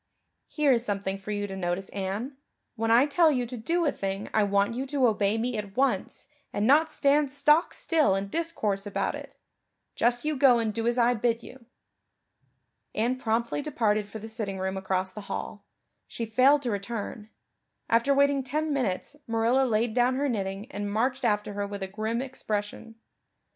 [0.47, 2.35] "Here is something for you to notice, Anne.
[2.75, 5.77] When I tell you to do a thing I want you to obey me at
[5.77, 9.35] once and not stand stock still and discourse about it.
[9.93, 11.67] Just you go and do as I bid you."
[12.95, 15.67] Anne promptly departed for the sitting room across the hall;
[16.07, 17.29] she failed to return;
[17.87, 21.87] after waiting ten minutes Marilla laid down her knitting and marched after her with a
[21.87, 22.95] grim expression.